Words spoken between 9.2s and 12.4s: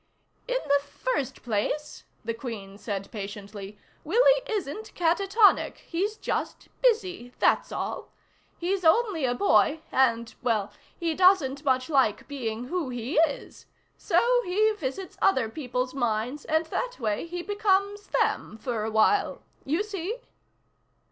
a boy, and well, he doesn't much like